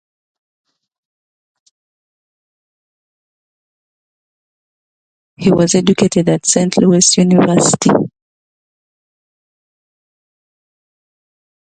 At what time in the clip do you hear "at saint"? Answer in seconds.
6.29-6.75